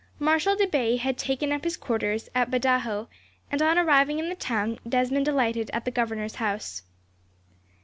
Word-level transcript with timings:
Marshal 0.17 0.55
de 0.55 0.65
Bay 0.65 0.97
had 0.97 1.15
taken 1.15 1.51
up 1.51 1.63
his 1.63 1.77
quarters 1.77 2.27
at 2.33 2.49
Badajos, 2.49 3.05
and 3.51 3.61
on 3.61 3.77
arriving 3.77 4.17
in 4.17 4.29
the 4.29 4.35
town, 4.35 4.79
Desmond 4.89 5.27
alighted 5.27 5.69
at 5.73 5.85
the 5.85 5.91
governor's 5.91 6.33
house. 6.41 6.81